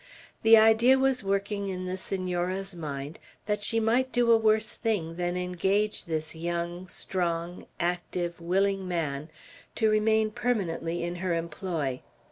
[0.41, 5.15] The idea was working in the Senora's mind, that she might do a worse thing
[5.15, 9.29] than engage this young, strong, active, willing man
[9.75, 12.01] to remain permanently in her employ.